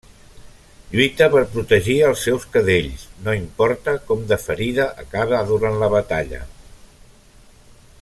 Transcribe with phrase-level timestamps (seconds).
[0.93, 6.45] Lluita per protegir als seus cadells, no importa com de ferida acabe durant la batalla.